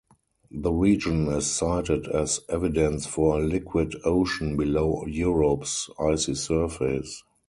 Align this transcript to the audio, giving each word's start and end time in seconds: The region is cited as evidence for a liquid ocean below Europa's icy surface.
The 0.49 0.71
region 0.73 1.27
is 1.27 1.45
cited 1.45 2.07
as 2.07 2.39
evidence 2.49 3.05
for 3.05 3.37
a 3.39 3.43
liquid 3.45 3.95
ocean 4.03 4.57
below 4.57 5.05
Europa's 5.05 5.91
icy 5.99 6.33
surface. 6.33 7.21